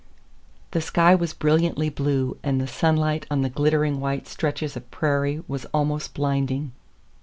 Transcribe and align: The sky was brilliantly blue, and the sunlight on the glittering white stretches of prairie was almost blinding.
The 0.71 0.81
sky 0.81 1.13
was 1.13 1.31
brilliantly 1.35 1.89
blue, 1.89 2.35
and 2.41 2.59
the 2.59 2.65
sunlight 2.65 3.27
on 3.29 3.43
the 3.43 3.51
glittering 3.51 3.99
white 3.99 4.27
stretches 4.27 4.75
of 4.75 4.89
prairie 4.89 5.43
was 5.47 5.65
almost 5.75 6.15
blinding. 6.15 6.71